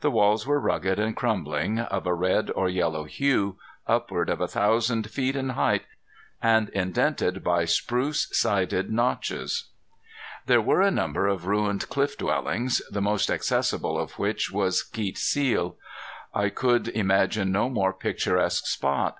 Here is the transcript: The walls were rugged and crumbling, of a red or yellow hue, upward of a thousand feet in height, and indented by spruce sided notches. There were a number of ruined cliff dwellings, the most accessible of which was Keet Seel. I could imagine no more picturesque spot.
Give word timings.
The 0.00 0.12
walls 0.12 0.46
were 0.46 0.60
rugged 0.60 1.00
and 1.00 1.16
crumbling, 1.16 1.80
of 1.80 2.06
a 2.06 2.14
red 2.14 2.52
or 2.54 2.68
yellow 2.68 3.02
hue, 3.02 3.58
upward 3.88 4.30
of 4.30 4.40
a 4.40 4.46
thousand 4.46 5.10
feet 5.10 5.34
in 5.34 5.48
height, 5.58 5.82
and 6.40 6.68
indented 6.68 7.42
by 7.42 7.64
spruce 7.64 8.28
sided 8.30 8.92
notches. 8.92 9.70
There 10.46 10.60
were 10.60 10.82
a 10.82 10.92
number 10.92 11.26
of 11.26 11.46
ruined 11.48 11.88
cliff 11.88 12.16
dwellings, 12.16 12.80
the 12.92 13.02
most 13.02 13.28
accessible 13.28 13.98
of 13.98 14.20
which 14.20 14.52
was 14.52 14.84
Keet 14.84 15.18
Seel. 15.18 15.76
I 16.32 16.48
could 16.48 16.86
imagine 16.86 17.50
no 17.50 17.68
more 17.68 17.92
picturesque 17.92 18.66
spot. 18.66 19.16